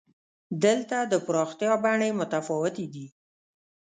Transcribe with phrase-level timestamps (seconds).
[0.63, 3.07] دلته د پراختیا بڼې متفاوتې دي.